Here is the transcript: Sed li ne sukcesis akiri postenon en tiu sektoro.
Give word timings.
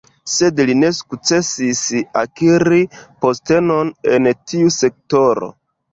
Sed 0.35 0.61
li 0.69 0.75
ne 0.83 0.87
sukcesis 0.99 1.83
akiri 2.21 2.81
postenon 3.27 3.93
en 4.15 4.31
tiu 4.41 4.77
sektoro. 4.79 5.53